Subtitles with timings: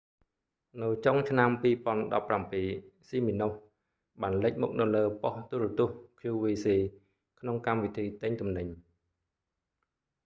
[0.81, 1.49] នៅចុងឆ្នាំ
[2.29, 3.53] 2017 siminoff
[4.21, 6.65] បានលេចមុខនៅលើបុស្តិ៍ទូរទស្សន៍ qvc
[7.39, 8.67] ក្នុងកម្មវិធីទិញទំនិញ